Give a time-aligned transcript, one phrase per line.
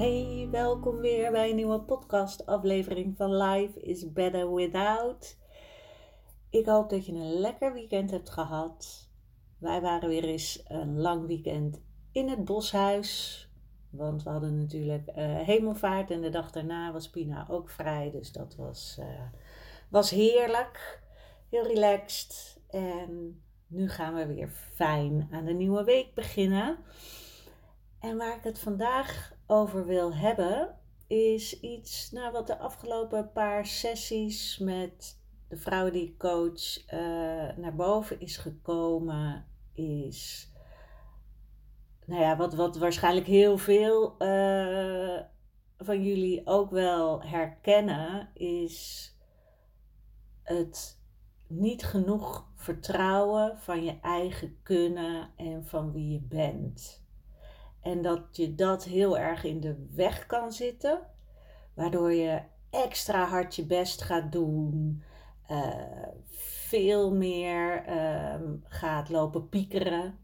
[0.00, 5.36] Hey, welkom weer bij een nieuwe podcast aflevering van Life is Better Without.
[6.50, 9.08] Ik hoop dat je een lekker weekend hebt gehad.
[9.58, 11.80] Wij waren weer eens een lang weekend
[12.12, 13.48] in het boshuis.
[13.90, 18.10] Want we hadden natuurlijk uh, hemelvaart en de dag daarna was Pina ook vrij.
[18.10, 19.06] Dus dat was, uh,
[19.88, 21.02] was heerlijk.
[21.50, 22.60] Heel relaxed.
[22.68, 26.78] En nu gaan we weer fijn aan de nieuwe week beginnen.
[27.98, 33.66] En waar ik het vandaag over wil hebben, is iets nou, wat de afgelopen paar
[33.66, 39.46] sessies met de vrouw die ik coach uh, naar boven is gekomen.
[39.72, 40.52] Is,
[42.06, 45.20] nou ja, wat, wat waarschijnlijk heel veel uh,
[45.78, 49.08] van jullie ook wel herkennen, is
[50.42, 51.00] het
[51.46, 57.08] niet genoeg vertrouwen van je eigen kunnen en van wie je bent.
[57.82, 61.00] En dat je dat heel erg in de weg kan zitten,
[61.74, 65.02] waardoor je extra hard je best gaat doen,
[65.50, 66.06] uh,
[66.70, 70.18] veel meer uh, gaat lopen piekeren,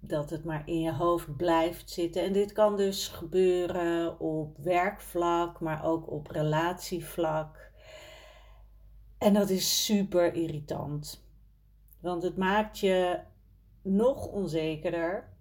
[0.00, 2.22] dat het maar in je hoofd blijft zitten.
[2.22, 7.72] En dit kan dus gebeuren op werkvlak, maar ook op relatievlak.
[9.18, 11.26] En dat is super irritant,
[12.00, 13.20] want het maakt je
[13.82, 15.33] nog onzekerder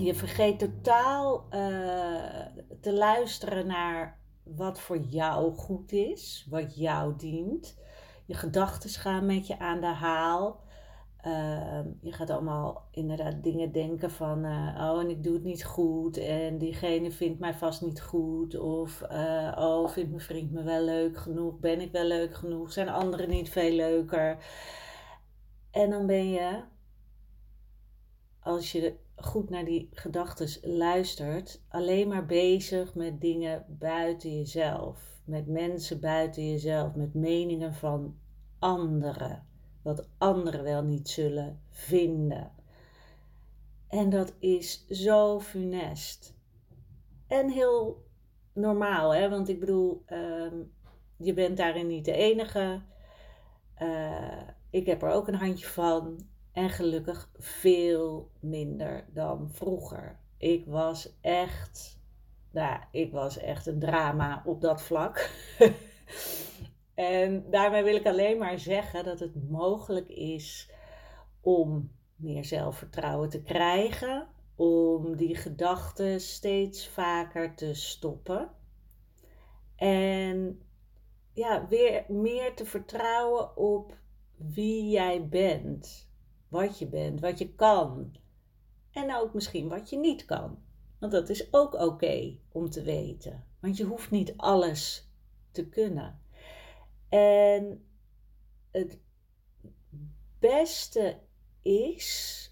[0.00, 2.46] je vergeet totaal uh,
[2.80, 7.78] te luisteren naar wat voor jou goed is, wat jou dient.
[8.26, 10.60] Je gedachten gaan met je aan de haal.
[11.26, 15.64] Uh, je gaat allemaal inderdaad dingen denken van, uh, oh, en ik doe het niet
[15.64, 18.58] goed en diegene vindt mij vast niet goed.
[18.58, 21.58] Of, uh, oh, vindt mijn vriend me wel leuk genoeg?
[21.58, 22.72] Ben ik wel leuk genoeg?
[22.72, 24.44] Zijn anderen niet veel leuker?
[25.70, 26.62] En dan ben je,
[28.40, 35.46] als je goed naar die gedachten luistert, alleen maar bezig met dingen buiten jezelf, met
[35.46, 38.16] mensen buiten jezelf, met meningen van
[38.58, 39.46] anderen,
[39.82, 42.52] wat anderen wel niet zullen vinden.
[43.88, 46.34] En dat is zo funest.
[47.26, 48.04] En heel
[48.52, 49.28] normaal, hè?
[49.28, 50.52] want ik bedoel, uh,
[51.16, 52.82] je bent daarin niet de enige.
[53.82, 56.28] Uh, ik heb er ook een handje van.
[56.52, 60.18] En gelukkig veel minder dan vroeger.
[60.38, 62.00] Ik was echt,
[62.50, 65.30] nou, ik was echt een drama op dat vlak.
[66.94, 70.70] en daarmee wil ik alleen maar zeggen dat het mogelijk is
[71.40, 78.50] om meer zelfvertrouwen te krijgen, om die gedachten steeds vaker te stoppen.
[79.76, 80.62] En
[81.32, 83.98] ja, weer meer te vertrouwen op
[84.36, 86.09] wie jij bent
[86.50, 88.16] wat je bent, wat je kan.
[88.90, 90.58] En ook misschien wat je niet kan.
[90.98, 93.44] Want dat is ook oké om te weten.
[93.60, 95.08] Want je hoeft niet alles
[95.50, 96.20] te kunnen.
[97.08, 97.84] En
[98.70, 98.98] het
[100.38, 101.18] beste
[101.62, 102.44] is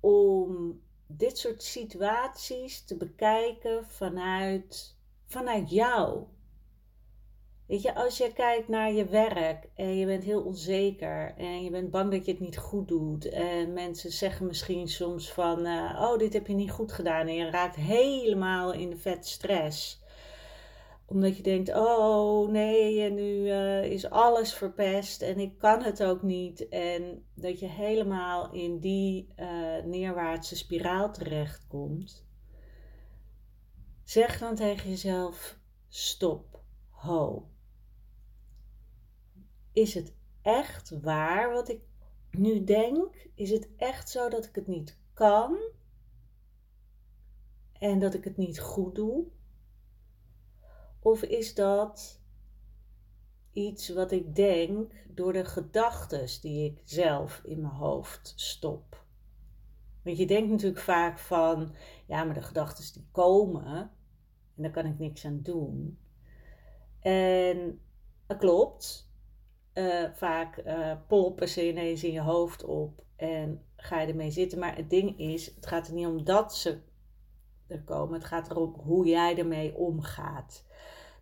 [0.00, 4.96] om dit soort situaties te bekijken vanuit,
[5.26, 6.24] vanuit jou.
[7.70, 11.70] Weet je, als je kijkt naar je werk en je bent heel onzeker en je
[11.70, 13.28] bent bang dat je het niet goed doet.
[13.28, 17.26] En mensen zeggen misschien soms van, uh, oh, dit heb je niet goed gedaan.
[17.26, 20.02] En je raakt helemaal in de vet stress.
[21.06, 26.02] Omdat je denkt, oh nee, en nu uh, is alles verpest en ik kan het
[26.02, 26.68] ook niet.
[26.68, 32.26] En dat je helemaal in die uh, neerwaartse spiraal terechtkomt.
[34.04, 35.58] Zeg dan tegen jezelf,
[35.88, 37.49] stop, ho
[39.80, 41.80] is het echt waar wat ik
[42.30, 43.28] nu denk?
[43.34, 45.58] Is het echt zo dat ik het niet kan?
[47.72, 49.26] En dat ik het niet goed doe?
[50.98, 52.20] Of is dat
[53.52, 59.04] iets wat ik denk door de gedachten die ik zelf in mijn hoofd stop?
[60.02, 61.74] Want je denkt natuurlijk vaak van,
[62.06, 63.90] ja, maar de gedachten die komen
[64.56, 65.98] en daar kan ik niks aan doen.
[67.00, 67.80] En
[68.26, 69.09] dat klopt.
[69.74, 70.62] Uh, vaak
[71.10, 74.58] uh, ze ineens in je hoofd op en ga je ermee zitten.
[74.58, 76.78] Maar het ding is, het gaat er niet om dat ze
[77.66, 78.14] er komen.
[78.14, 80.64] Het gaat erom hoe jij ermee omgaat.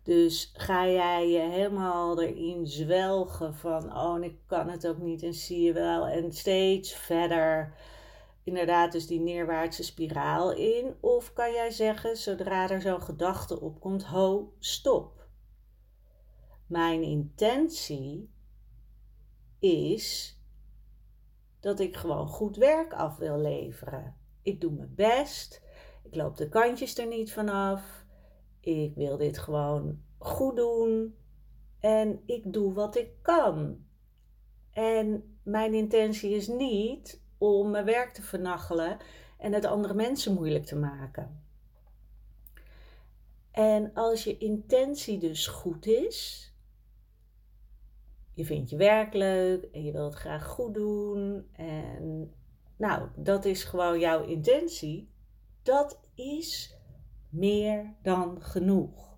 [0.03, 5.33] Dus ga jij je helemaal erin zwelgen van, oh, ik kan het ook niet en
[5.33, 6.07] zie je wel.
[6.07, 7.73] En steeds verder,
[8.43, 10.95] inderdaad, dus die neerwaartse spiraal in.
[10.99, 15.27] Of kan jij zeggen, zodra er zo'n gedachte opkomt, ho, stop.
[16.67, 18.29] Mijn intentie
[19.59, 20.37] is
[21.59, 24.15] dat ik gewoon goed werk af wil leveren.
[24.41, 25.61] Ik doe mijn best.
[26.03, 28.05] Ik loop de kantjes er niet vanaf.
[28.59, 31.15] Ik wil dit gewoon goed doen.
[31.79, 33.85] En ik doe wat ik kan.
[34.71, 38.97] En mijn intentie is niet om mijn werk te vernachelen
[39.37, 41.43] en het andere mensen moeilijk te maken.
[43.51, 46.48] En als je intentie dus goed is,
[48.39, 51.47] je vindt je werk leuk en je wilt het graag goed doen.
[51.51, 52.33] En
[52.77, 55.09] nou, dat is gewoon jouw intentie.
[55.63, 56.77] Dat is
[57.29, 59.17] meer dan genoeg.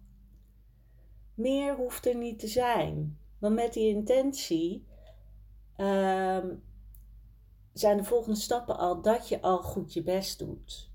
[1.33, 3.19] Meer hoeft er niet te zijn.
[3.39, 4.85] Want met die intentie
[5.75, 6.55] ehm,
[7.73, 10.91] zijn de volgende stappen al dat je al goed je best doet.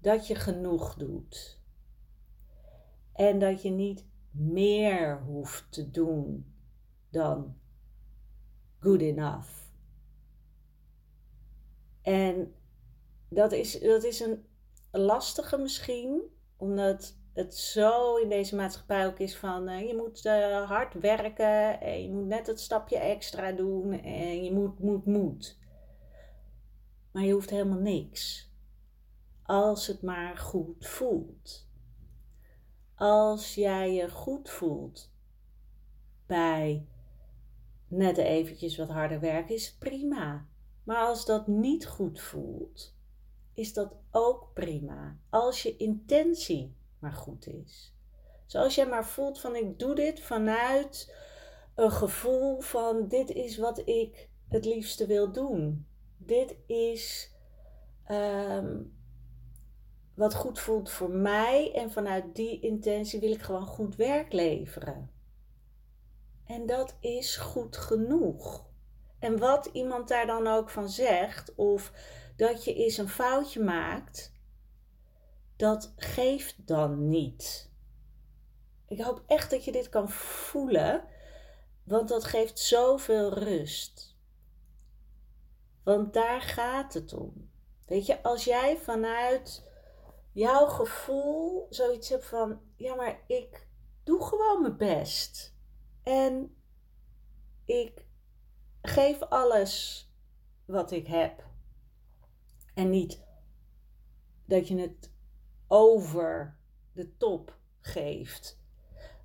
[0.00, 1.60] Dat je genoeg doet.
[3.12, 6.51] En dat je niet meer hoeft te doen
[7.12, 7.54] dan
[8.80, 9.48] good enough.
[12.02, 12.54] En
[13.28, 14.44] dat is, dat is een
[14.90, 16.22] lastige misschien,
[16.56, 21.80] omdat het zo in deze maatschappij ook is van uh, je moet uh, hard werken
[21.80, 25.58] en je moet net het stapje extra doen en je moet, moet, moet.
[27.12, 28.50] Maar je hoeft helemaal niks.
[29.42, 31.70] Als het maar goed voelt.
[32.94, 35.12] Als jij je goed voelt
[36.26, 36.86] bij
[37.92, 40.46] net eventjes wat harder werken is prima.
[40.84, 42.94] Maar als dat niet goed voelt,
[43.54, 45.16] is dat ook prima.
[45.30, 47.94] Als je intentie maar goed is.
[48.46, 51.14] Zoals jij maar voelt van ik doe dit vanuit
[51.74, 55.86] een gevoel van dit is wat ik het liefste wil doen.
[56.16, 57.34] Dit is
[58.04, 58.80] ehm,
[60.14, 65.10] wat goed voelt voor mij en vanuit die intentie wil ik gewoon goed werk leveren.
[66.46, 68.64] En dat is goed genoeg.
[69.18, 71.92] En wat iemand daar dan ook van zegt, of
[72.36, 74.32] dat je eens een foutje maakt,
[75.56, 77.70] dat geeft dan niet.
[78.88, 81.04] Ik hoop echt dat je dit kan voelen,
[81.84, 84.16] want dat geeft zoveel rust.
[85.84, 87.50] Want daar gaat het om.
[87.86, 89.70] Weet je, als jij vanuit
[90.32, 93.66] jouw gevoel zoiets hebt van: ja, maar ik
[94.04, 95.51] doe gewoon mijn best.
[96.02, 96.56] En
[97.64, 98.06] ik
[98.82, 100.06] geef alles
[100.64, 101.44] wat ik heb.
[102.74, 103.22] En niet
[104.46, 105.12] dat je het
[105.66, 106.56] over
[106.92, 108.60] de top geeft.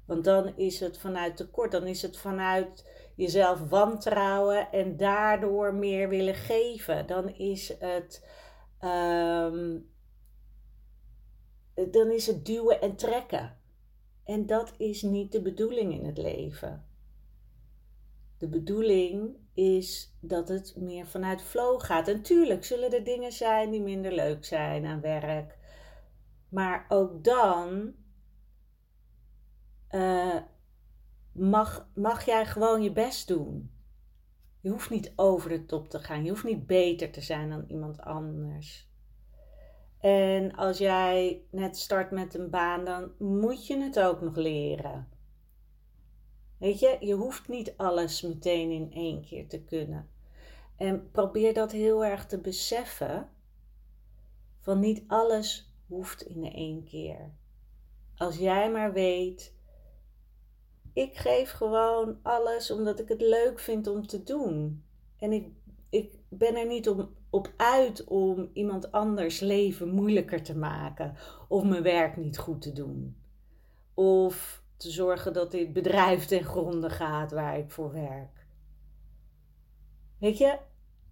[0.06, 2.85] Want dan is het vanuit tekort, dan is het vanuit
[3.15, 7.07] jezelf wantrouwen en daardoor meer willen geven.
[7.07, 8.27] Dan is het,
[8.81, 9.90] um,
[11.92, 13.57] dan is het duwen en trekken.
[14.28, 16.86] En dat is niet de bedoeling in het leven.
[18.38, 22.07] De bedoeling is dat het meer vanuit flow gaat.
[22.07, 25.57] En tuurlijk zullen er dingen zijn die minder leuk zijn aan werk.
[26.50, 27.94] Maar ook dan
[29.92, 30.42] uh,
[31.31, 33.72] mag, mag jij gewoon je best doen.
[34.62, 36.24] Je hoeft niet over de top te gaan.
[36.24, 38.86] Je hoeft niet beter te zijn dan iemand anders.
[39.99, 45.07] En als jij net start met een baan, dan moet je het ook nog leren.
[46.57, 50.09] Weet je, je hoeft niet alles meteen in één keer te kunnen.
[50.75, 53.30] En probeer dat heel erg te beseffen.
[54.59, 57.31] Van niet alles hoeft in één keer.
[58.18, 59.56] Als jij maar weet,
[60.94, 64.83] ik geef gewoon alles omdat ik het leuk vind om te doen.
[65.18, 65.47] En ik,
[66.30, 71.16] ben er niet om op uit om iemand anders leven moeilijker te maken.
[71.48, 73.18] Of mijn werk niet goed te doen.
[73.94, 78.46] Of te zorgen dat dit bedrijf ten gronde gaat waar ik voor werk.
[80.19, 80.57] Weet je,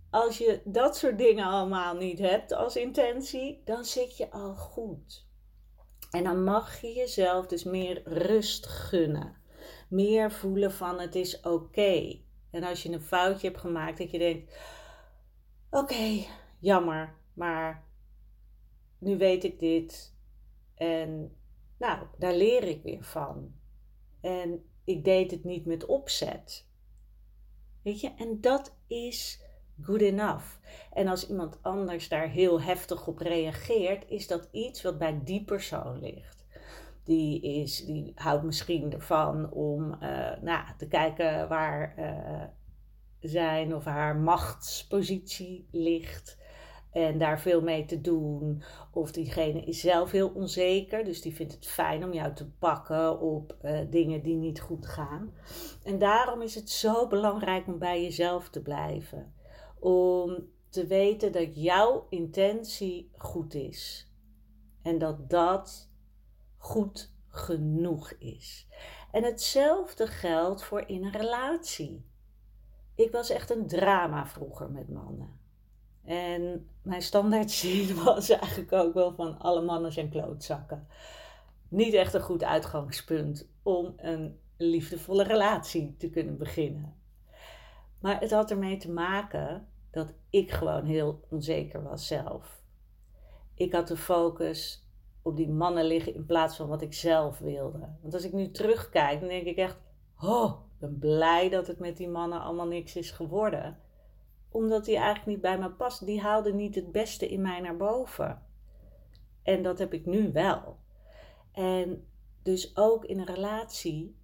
[0.09, 5.27] als je dat soort dingen allemaal niet hebt als intentie, dan zit je al goed.
[6.11, 9.35] En dan mag je jezelf dus meer rust gunnen.
[9.89, 12.19] Meer voelen van het is oké.
[12.51, 14.57] En als je een foutje hebt gemaakt, dat je denkt:
[15.75, 16.25] Oké,
[16.59, 17.15] jammer.
[17.33, 17.83] maar
[18.97, 20.15] nu weet ik dit.
[20.75, 21.35] En
[21.77, 23.53] nou, daar leer ik weer van.
[24.21, 26.67] En ik deed het niet met opzet.
[27.81, 29.41] Weet je, en dat is
[29.81, 30.45] good enough.
[30.93, 35.43] En als iemand anders daar heel heftig op reageert, is dat iets wat bij die
[35.43, 36.45] persoon ligt.
[37.03, 42.43] Die, is, die houdt misschien ervan om uh, nou, te kijken waar uh,
[43.19, 46.37] zijn of haar machtspositie ligt
[46.95, 48.63] en daar veel mee te doen.
[48.91, 53.19] Of diegene is zelf heel onzeker, dus die vindt het fijn om jou te pakken
[53.19, 55.33] op uh, dingen die niet goed gaan.
[55.83, 59.33] En daarom is het zo belangrijk om bij jezelf te blijven.
[59.79, 64.11] Om te weten dat jouw intentie goed is.
[64.81, 65.89] En dat dat
[66.57, 68.67] goed genoeg is.
[69.11, 72.05] En hetzelfde geldt voor in een relatie.
[72.95, 75.39] Ik was echt een drama vroeger met mannen.
[76.03, 80.87] En mijn standaardzin was eigenlijk ook wel van alle mannen zijn klootzakken.
[81.67, 86.95] Niet echt een goed uitgangspunt om een liefdevolle relatie te kunnen beginnen.
[87.99, 92.63] Maar het had ermee te maken dat ik gewoon heel onzeker was zelf.
[93.53, 94.85] Ik had de focus
[95.21, 97.89] op die mannen liggen in plaats van wat ik zelf wilde.
[98.01, 99.77] Want als ik nu terugkijk, dan denk ik echt:
[100.21, 103.79] oh, ben blij dat het met die mannen allemaal niks is geworden
[104.55, 106.05] omdat die eigenlijk niet bij me past.
[106.05, 108.41] Die haalde niet het beste in mij naar boven.
[109.43, 110.79] En dat heb ik nu wel.
[111.51, 112.07] En
[112.43, 114.15] dus ook in een relatie.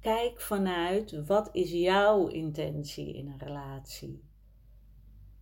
[0.00, 4.24] Kijk vanuit wat is jouw intentie in een relatie.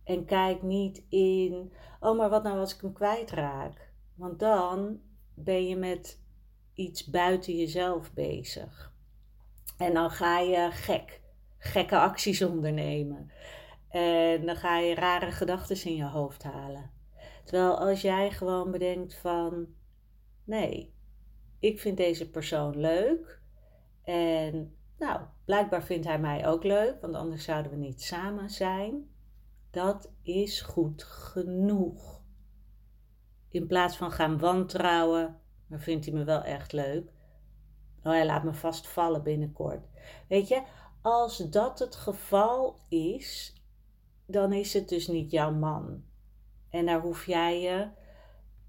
[0.03, 3.93] En kijk niet in, oh maar wat nou als ik hem kwijtraak?
[4.15, 4.99] Want dan
[5.33, 6.21] ben je met
[6.73, 8.90] iets buiten jezelf bezig.
[9.81, 11.21] En dan ga je gek
[11.57, 13.31] gekke acties ondernemen.
[13.89, 16.91] En dan ga je rare gedachten in je hoofd halen.
[17.43, 19.67] Terwijl als jij gewoon bedenkt van,
[20.43, 20.93] nee,
[21.59, 23.41] ik vind deze persoon leuk.
[24.03, 29.09] En nou, blijkbaar vindt hij mij ook leuk, want anders zouden we niet samen zijn.
[29.71, 32.21] Dat is goed genoeg.
[33.49, 37.11] In plaats van gaan wantrouwen, maar vindt hij me wel echt leuk.
[38.03, 39.85] Oh, hij laat me vast vallen binnenkort.
[40.27, 40.61] Weet je,
[41.01, 43.55] als dat het geval is,
[44.25, 46.03] dan is het dus niet jouw man.
[46.69, 47.87] En daar hoef jij je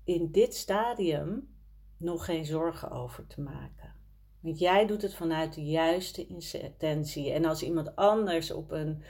[0.05, 1.49] in dit stadium
[1.97, 3.95] nog geen zorgen over te maken.
[4.41, 7.33] Want jij doet het vanuit de juiste intentie.
[7.33, 9.03] En als iemand anders op een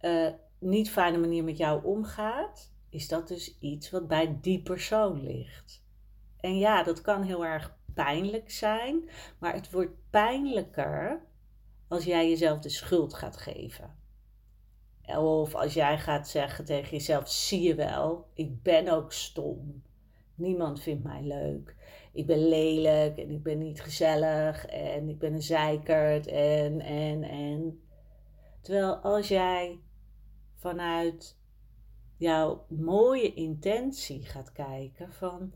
[0.00, 5.22] uh, niet fijne manier met jou omgaat, is dat dus iets wat bij die persoon
[5.22, 5.84] ligt.
[6.36, 11.22] En ja, dat kan heel erg pijnlijk zijn, maar het wordt pijnlijker
[11.88, 13.96] als jij jezelf de schuld gaat geven.
[15.06, 19.82] Of als jij gaat zeggen tegen jezelf: zie je wel, ik ben ook stom.
[20.34, 21.76] Niemand vindt mij leuk.
[22.12, 27.22] Ik ben lelijk en ik ben niet gezellig en ik ben een zeikert en, en,
[27.22, 27.82] en.
[28.60, 29.80] Terwijl als jij
[30.54, 31.38] vanuit
[32.16, 35.52] jouw mooie intentie gaat kijken van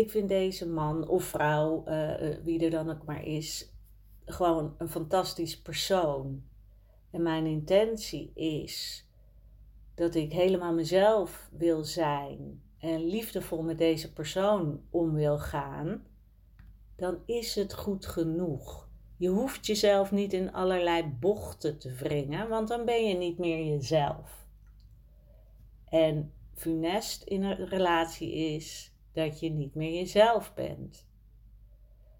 [0.00, 3.72] ik vind deze man of vrouw, uh, wie er dan ook maar is,
[4.24, 6.42] gewoon een fantastisch persoon.
[7.10, 9.06] En mijn intentie is
[9.94, 16.06] dat ik helemaal mezelf wil zijn en liefdevol met deze persoon om wil gaan,
[16.96, 18.88] dan is het goed genoeg.
[19.16, 23.66] Je hoeft jezelf niet in allerlei bochten te wringen, want dan ben je niet meer
[23.66, 24.46] jezelf.
[25.88, 31.06] En funest in een relatie is dat je niet meer jezelf bent.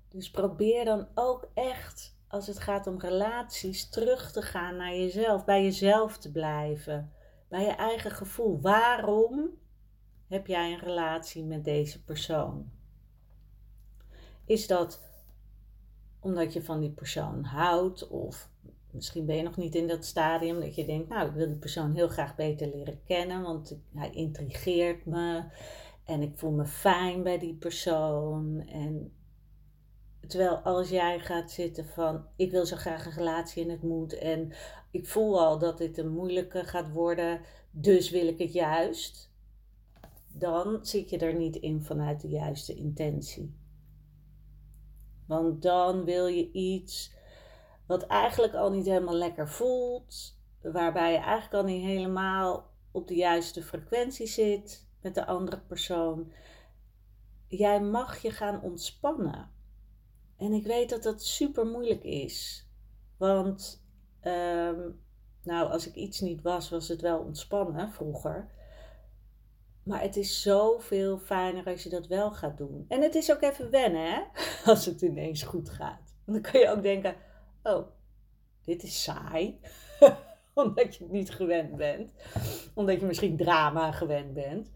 [0.09, 5.45] Dus probeer dan ook echt, als het gaat om relaties, terug te gaan naar jezelf,
[5.45, 7.12] bij jezelf te blijven,
[7.49, 8.61] bij je eigen gevoel.
[8.61, 9.50] Waarom
[10.29, 12.71] heb jij een relatie met deze persoon?
[14.45, 15.05] Is dat
[16.21, 18.50] omdat je van die persoon houdt of
[18.91, 21.57] misschien ben je nog niet in dat stadium dat je denkt, nou, ik wil die
[21.57, 25.45] persoon heel graag beter leren kennen, want hij intrigeert me
[26.07, 29.17] en ik voel me fijn bij die persoon en
[30.27, 34.19] Terwijl als jij gaat zitten van ik wil zo graag een relatie en het moet
[34.19, 34.53] en
[34.91, 39.31] ik voel al dat dit een moeilijke gaat worden, dus wil ik het juist.
[40.33, 43.55] Dan zit je er niet in vanuit de juiste intentie.
[45.27, 47.15] Want dan wil je iets
[47.87, 53.15] wat eigenlijk al niet helemaal lekker voelt, waarbij je eigenlijk al niet helemaal op de
[53.15, 56.33] juiste frequentie zit met de andere persoon.
[57.49, 59.51] Jij mag je gaan ontspannen.
[60.37, 62.67] En ik weet dat dat super moeilijk is.
[63.17, 63.85] Want
[64.23, 65.01] um,
[65.43, 68.51] Nou, als ik iets niet was, was het wel ontspannen vroeger.
[69.83, 72.85] Maar het is zoveel fijner als je dat wel gaat doen.
[72.89, 74.23] En het is ook even wennen, hè?
[74.71, 76.15] Als het ineens goed gaat.
[76.25, 77.15] Dan kan je ook denken:
[77.63, 77.87] oh,
[78.65, 79.61] dit is saai.
[80.55, 82.13] Omdat je het niet gewend bent.
[82.75, 84.71] Omdat je misschien drama gewend bent.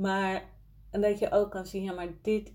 [0.00, 0.48] Maar
[0.90, 2.52] en dat je ook kan zien: ja, maar dit,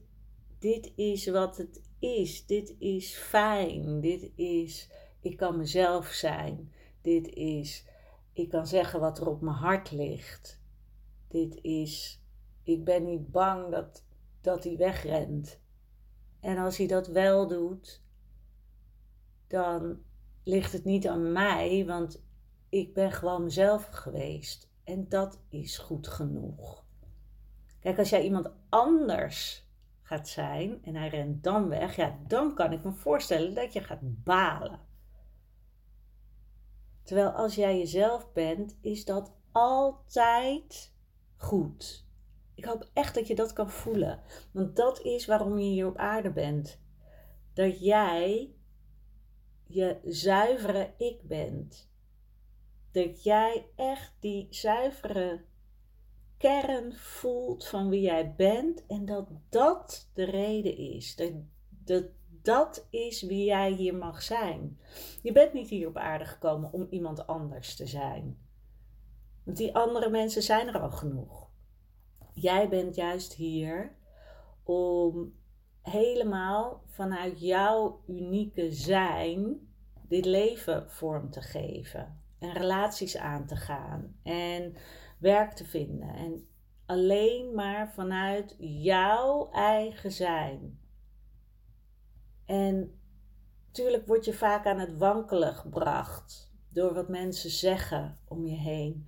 [0.59, 2.45] dit is wat het is.
[2.45, 4.01] Dit is fijn.
[4.01, 6.73] Dit is, ik kan mezelf zijn.
[7.01, 7.87] Dit is,
[8.33, 10.61] ik kan zeggen wat er op mijn hart ligt.
[11.27, 12.23] Dit is,
[12.63, 14.05] ik ben niet bang dat,
[14.41, 15.59] dat hij wegrent.
[16.39, 18.01] En als hij dat wel doet,
[19.47, 20.01] dan
[20.43, 22.23] ligt het niet aan mij, want
[22.69, 24.69] ik ben gewoon mezelf geweest.
[24.83, 26.84] En dat is goed genoeg.
[27.85, 29.67] Kijk, als jij iemand anders
[30.01, 33.83] gaat zijn en hij rent dan weg, ja, dan kan ik me voorstellen dat je
[33.83, 34.79] gaat balen.
[37.03, 40.93] Terwijl als jij jezelf bent, is dat altijd
[41.35, 42.05] goed.
[42.55, 44.21] Ik hoop echt dat je dat kan voelen.
[44.51, 46.79] Want dat is waarom je hier op aarde bent.
[47.53, 48.55] Dat jij
[49.63, 51.89] je zuivere ik bent.
[52.91, 55.45] Dat jij echt die zuivere
[56.37, 61.15] kern voelt van wie jij bent en dat dat de reden is.
[61.15, 61.31] Dat,
[61.69, 62.05] dat
[62.45, 64.79] dat is wie jij hier mag zijn.
[65.21, 68.37] Je bent niet hier op aarde gekomen om iemand anders te zijn.
[69.43, 71.49] Want die andere mensen zijn er al genoeg.
[72.33, 73.95] Jij bent juist hier
[74.63, 75.33] om
[75.81, 79.67] helemaal vanuit jouw unieke zijn
[80.07, 82.21] dit leven vorm te geven.
[82.39, 84.15] En relaties aan te gaan.
[84.23, 84.75] En
[85.17, 86.13] werk te vinden.
[86.13, 86.47] En
[86.85, 90.79] alleen maar vanuit jouw eigen zijn.
[92.45, 92.99] En
[93.67, 99.07] natuurlijk word je vaak aan het wankelen gebracht door wat mensen zeggen om je heen.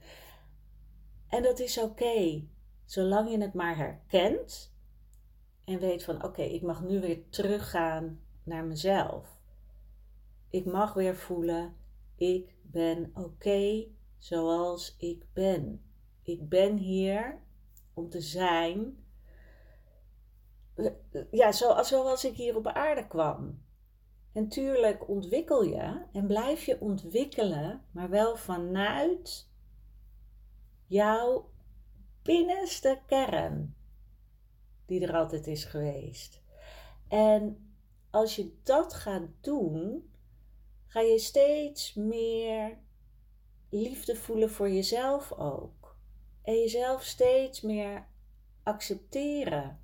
[1.27, 2.47] En dat is oké,
[2.85, 4.75] zolang je het maar herkent
[5.63, 9.41] en weet van oké, ik mag nu weer teruggaan naar mezelf.
[10.49, 11.75] Ik mag weer voelen,
[12.15, 15.86] ik ben oké zoals ik ben.
[16.27, 17.41] Ik ben hier
[17.93, 18.97] om te zijn
[21.31, 23.65] ja, zoals, zoals ik hier op aarde kwam.
[24.33, 29.49] En tuurlijk ontwikkel je en blijf je ontwikkelen, maar wel vanuit
[30.87, 31.49] jouw
[32.21, 33.75] binnenste kern,
[34.85, 36.41] die er altijd is geweest.
[37.07, 37.71] En
[38.09, 40.11] als je dat gaat doen,
[40.85, 42.77] ga je steeds meer
[43.69, 45.86] liefde voelen voor jezelf ook.
[46.47, 48.05] En jezelf steeds meer
[48.63, 49.79] accepteren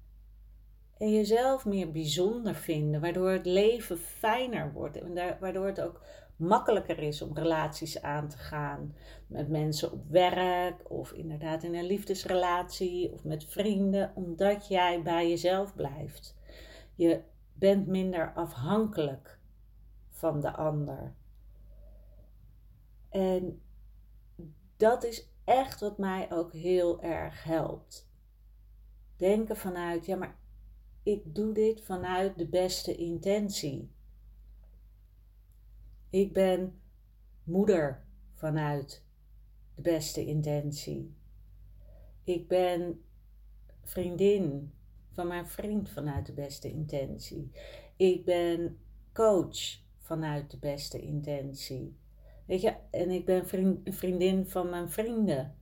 [0.98, 6.02] en jezelf meer bijzonder vinden, waardoor het leven fijner wordt en waardoor het ook
[6.36, 8.96] makkelijker is om relaties aan te gaan
[9.28, 15.30] met mensen op werk of inderdaad in een liefdesrelatie of met vrienden, omdat jij bij
[15.30, 16.36] jezelf blijft.
[16.96, 17.22] Je
[17.54, 19.40] bent minder afhankelijk
[20.10, 21.14] van de ander.
[23.10, 23.62] En
[24.78, 28.10] dat is echt wat mij ook heel erg helpt.
[29.16, 30.38] Denken vanuit, ja, maar
[31.04, 33.92] ik doe dit vanuit de beste intentie.
[36.10, 36.82] Ik ben
[37.44, 39.04] moeder vanuit
[39.76, 41.16] de beste intentie.
[42.24, 43.04] Ik ben
[43.84, 44.74] vriendin
[45.12, 47.52] van mijn vriend vanuit de beste intentie.
[47.96, 48.80] Ik ben
[49.14, 51.98] coach vanuit de beste intentie.
[52.46, 55.56] Weet je, en ik ben vriend, vriendin van mijn vrienden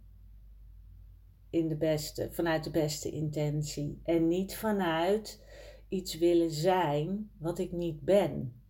[1.50, 4.02] in de beste, vanuit de beste intentie.
[4.04, 5.44] En niet vanuit
[5.88, 8.62] iets willen zijn wat ik niet ben.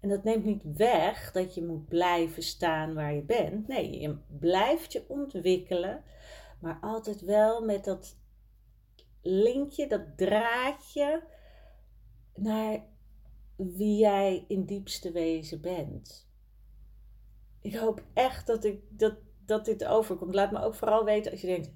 [0.00, 3.68] En dat neemt niet weg dat je moet blijven staan waar je bent.
[3.68, 6.02] Nee, je blijft je ontwikkelen,
[6.60, 8.18] maar altijd wel met dat
[9.22, 11.22] linkje, dat draadje
[12.34, 12.84] naar
[13.68, 16.28] wie jij in diepste wezen bent.
[17.60, 20.34] Ik hoop echt dat ik dat dat dit overkomt.
[20.34, 21.70] Laat me ook vooral weten als je denkt,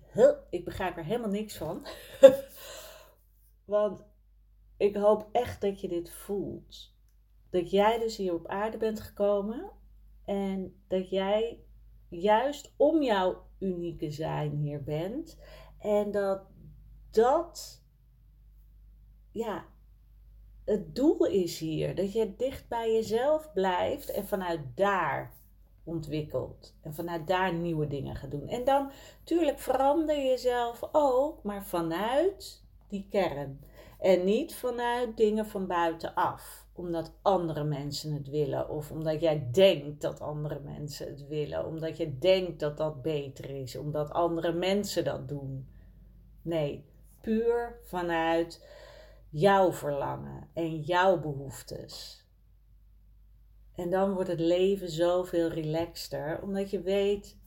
[0.51, 1.87] ik begrijp er helemaal niks van.
[3.65, 4.05] Want
[4.77, 6.95] ik hoop echt dat je dit voelt.
[7.51, 9.71] Dat jij dus hier op aarde bent gekomen
[10.25, 11.65] en dat jij
[12.09, 15.39] juist om jouw unieke zijn hier bent.
[15.79, 16.43] En dat
[17.11, 17.83] dat,
[19.31, 19.65] ja,
[20.65, 21.95] het doel is hier.
[21.95, 25.33] Dat je dicht bij jezelf blijft en vanuit daar
[25.85, 26.75] ontwikkelt.
[26.83, 28.49] En vanuit daar nieuwe dingen gaat doen.
[28.49, 28.91] En dan,
[29.25, 33.61] tuurlijk, verander je jezelf ook, maar vanuit die kern.
[33.99, 36.63] En niet vanuit dingen van buitenaf.
[36.77, 38.69] omdat andere mensen het willen.
[38.69, 41.67] Of omdat jij denkt dat andere mensen het willen.
[41.67, 43.77] Omdat je denkt dat dat beter is.
[43.77, 45.69] Omdat andere mensen dat doen.
[46.43, 46.85] Nee,
[47.21, 48.67] puur vanuit
[49.35, 52.27] jouw verlangen en jouw behoeftes.
[53.75, 57.39] En dan wordt het leven zoveel relaxter, omdat je weet: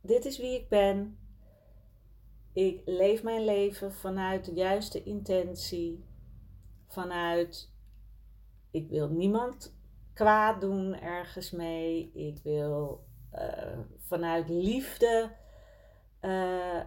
[0.00, 1.18] dit is wie ik ben.
[2.52, 6.04] Ik leef mijn leven vanuit de juiste intentie,
[6.86, 7.72] vanuit
[8.70, 9.76] ik wil niemand
[10.12, 12.10] kwaad doen ergens mee.
[12.12, 15.36] Ik wil uh, vanuit liefde
[16.20, 16.80] uh,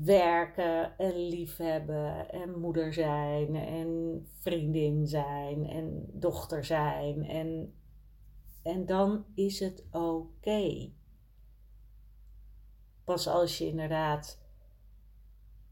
[0.00, 7.24] werken en liefhebben en moeder zijn en vriendin zijn en dochter zijn.
[7.24, 7.74] En,
[8.62, 10.90] en dan is het oké.
[13.04, 14.40] Pas als je inderdaad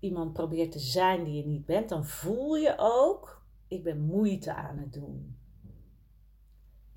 [0.01, 4.55] iemand probeert te zijn die je niet bent, dan voel je ook ik ben moeite
[4.55, 5.40] aan het doen.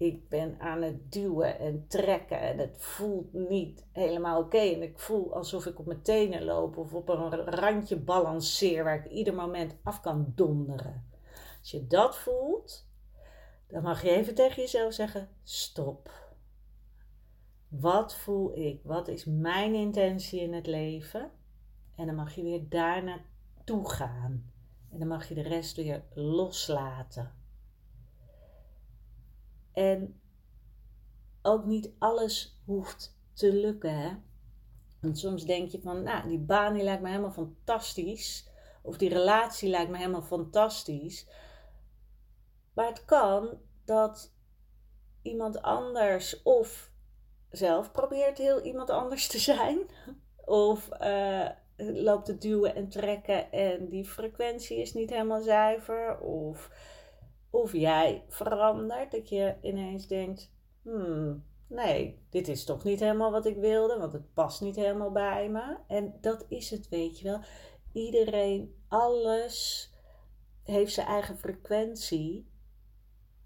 [0.03, 4.57] Ik ben aan het duwen en trekken en het voelt niet helemaal oké.
[4.57, 9.05] En ik voel alsof ik op mijn tenen loop of op een randje balanceer waar
[9.05, 11.05] ik ieder moment af kan donderen.
[11.59, 12.87] Als je dat voelt,
[13.67, 16.11] dan mag je even tegen jezelf zeggen: stop.
[17.67, 18.79] Wat voel ik?
[18.83, 21.31] Wat is mijn intentie in het leven?
[21.95, 24.51] En dan mag je weer daar naartoe gaan.
[24.91, 27.42] En dan mag je de rest weer loslaten.
[29.73, 30.21] En
[31.41, 33.99] ook niet alles hoeft te lukken.
[33.99, 34.11] Hè?
[35.01, 38.49] Want soms denk je van, nou, die baan die lijkt me helemaal fantastisch.
[38.81, 41.27] Of die relatie lijkt me helemaal fantastisch.
[42.73, 44.33] Maar het kan dat
[45.21, 46.91] iemand anders of
[47.49, 49.79] zelf probeert heel iemand anders te zijn.
[50.45, 56.19] Of uh, loopt te duwen en trekken en die frequentie is niet helemaal zuiver.
[56.19, 56.69] Of,
[57.53, 63.45] of jij verandert, dat je ineens denkt, hmm, nee, dit is toch niet helemaal wat
[63.45, 65.77] ik wilde, want het past niet helemaal bij me.
[65.87, 67.39] En dat is het, weet je wel.
[67.91, 69.89] Iedereen, alles
[70.63, 72.47] heeft zijn eigen frequentie,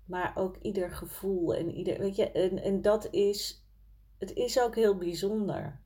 [0.05, 3.65] maar ook ieder gevoel en ieder, weet je, en, en dat is,
[4.17, 5.81] het is ook heel bijzonder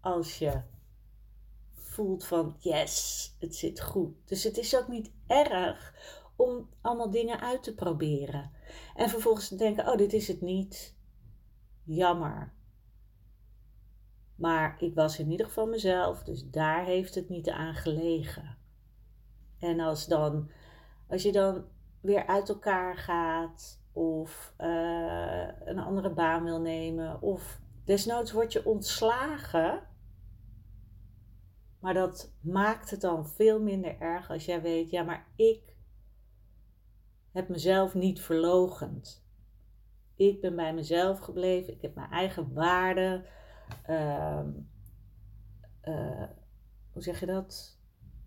[0.00, 0.60] als je
[1.74, 4.14] voelt van yes, het zit goed.
[4.24, 5.94] Dus het is ook niet erg
[6.38, 8.50] om allemaal dingen uit te proberen.
[8.94, 10.96] En vervolgens te denken, oh dit is het niet.
[11.84, 12.52] Jammer.
[14.34, 18.56] Maar ik was in ieder geval mezelf, dus daar heeft het niet aan gelegen.
[19.58, 20.50] En als, dan,
[21.08, 21.64] als je dan
[22.00, 28.66] weer uit elkaar gaat of uh, een andere baan wil nemen of desnoods word je
[28.66, 29.88] ontslagen
[31.78, 35.76] maar dat maakt het dan veel minder erg als jij weet, ja, maar ik
[37.38, 39.26] heb mezelf niet verlogend.
[40.16, 43.24] Ik ben bij mezelf gebleven, ik heb mijn eigen waarden.
[43.90, 44.42] Uh,
[46.92, 47.78] hoe zeg je dat?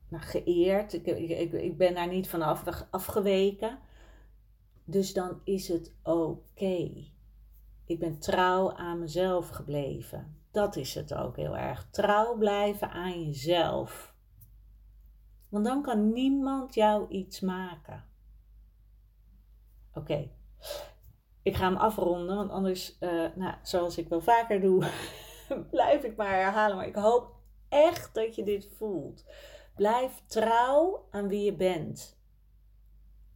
[0.10, 0.94] Nou, geëerd.
[0.94, 3.80] Ik, ik, ik ben daar niet van af, afgeweken.
[4.84, 7.10] Dus dan is het oké.
[7.86, 11.88] Ik ben trouw aan mezelf gebleven dat is het ook heel erg.
[11.90, 14.16] Trouw blijven aan jezelf.
[15.50, 18.04] Want dan kan niemand jou iets maken.
[19.94, 20.30] Oké,
[21.44, 24.90] ik ga hem afronden, want anders, uh, nou, zoals ik wel vaker doe,
[25.72, 26.76] blijf ik maar herhalen.
[26.76, 27.36] Maar ik hoop
[27.70, 29.26] echt dat je dit voelt.
[29.76, 32.20] Blijf trouw aan wie je bent.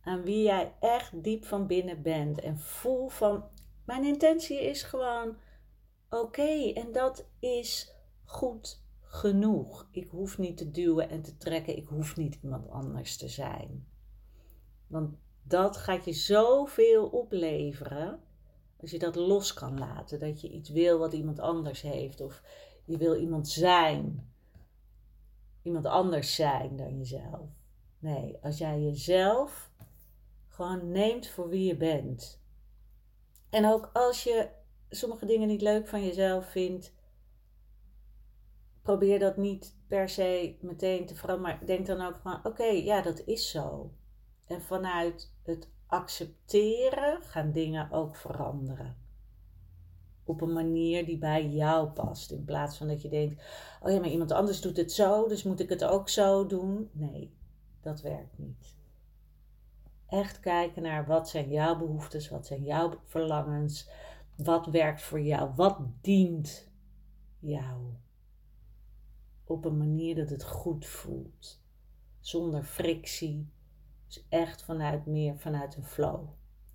[0.01, 2.39] Aan wie jij echt diep van binnen bent.
[2.39, 3.43] En voel van,
[3.85, 5.37] mijn intentie is gewoon
[6.09, 9.87] oké en dat is goed genoeg.
[9.91, 11.77] Ik hoef niet te duwen en te trekken.
[11.77, 13.87] Ik hoef niet iemand anders te zijn.
[14.87, 18.19] Want dat gaat je zoveel opleveren
[18.81, 20.19] als je dat los kan laten.
[20.19, 22.21] Dat je iets wil wat iemand anders heeft.
[22.21, 22.41] Of
[22.85, 24.33] je wil iemand zijn.
[25.61, 27.49] Iemand anders zijn dan jezelf.
[27.99, 29.71] Nee, als jij jezelf
[30.47, 32.43] gewoon neemt voor wie je bent.
[33.49, 34.49] En ook als je
[34.89, 36.93] sommige dingen niet leuk van jezelf vindt,
[38.81, 41.57] probeer dat niet per se meteen te veranderen.
[41.57, 43.91] Maar denk dan ook van: oké, ja, dat is zo.
[44.47, 48.97] En vanuit het accepteren gaan dingen ook veranderen.
[50.23, 52.31] Op een manier die bij jou past.
[52.31, 53.43] In plaats van dat je denkt:
[53.81, 56.89] oh ja, maar iemand anders doet het zo, dus moet ik het ook zo doen.
[56.91, 57.33] Nee,
[57.81, 58.75] dat werkt niet.
[60.07, 63.89] Echt kijken naar wat zijn jouw behoeftes, wat zijn jouw verlangens,
[64.35, 65.51] wat werkt voor jou?
[65.55, 66.69] Wat dient
[67.39, 67.81] jou?
[69.43, 71.61] Op een manier dat het goed voelt.
[72.19, 73.53] Zonder frictie.
[74.29, 76.27] Echt vanuit meer vanuit een flow.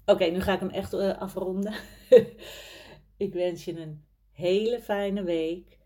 [0.04, 1.74] Oké, nu ga ik hem echt uh, afronden.
[3.16, 5.78] ik wens je een hele fijne week.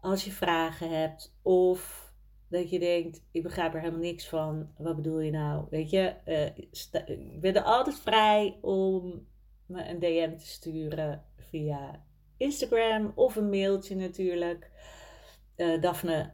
[0.00, 2.12] Als je vragen hebt of
[2.48, 4.70] dat je denkt, ik begrijp er helemaal niks van.
[4.78, 5.66] Wat bedoel je nou?
[5.70, 6.46] Weet je, uh,
[7.34, 9.26] ik ben er altijd vrij om
[9.66, 12.04] me een DM te sturen via
[12.36, 14.70] Instagram of een mailtje natuurlijk.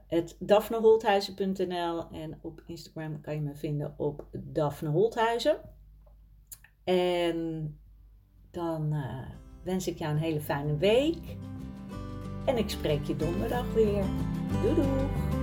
[0.07, 5.61] Het daphneholthuizen.nl en op Instagram kan je me vinden op Daphne Holthuizen.
[6.85, 7.79] En
[8.51, 9.29] dan uh,
[9.63, 11.37] wens ik jou een hele fijne week.
[12.47, 14.05] En ik spreek je donderdag weer.
[14.63, 15.34] Doei doei!